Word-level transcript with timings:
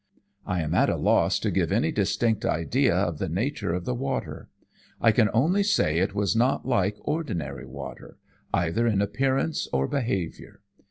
I 0.47 0.61
am 0.61 0.73
at 0.73 0.89
a 0.89 0.95
loss 0.95 1.37
to 1.41 1.51
give 1.51 1.71
any 1.71 1.91
distinct 1.91 2.43
idea 2.43 2.95
of 2.95 3.19
the 3.19 3.29
nature 3.29 3.71
of 3.75 3.85
the 3.85 3.93
water. 3.93 4.49
I 4.99 5.11
can 5.11 5.29
only 5.31 5.61
say 5.61 5.99
it 5.99 6.15
was 6.15 6.35
not 6.35 6.67
like 6.67 6.95
ordinary 7.01 7.67
water, 7.67 8.17
either 8.51 8.87
in 8.87 8.99
appearance 9.03 9.67
or 9.71 9.87
behaviour. 9.87 10.61